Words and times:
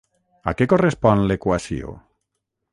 A 0.51 0.53
què 0.61 0.67
correspon 0.71 1.23
l'equació? 1.33 1.95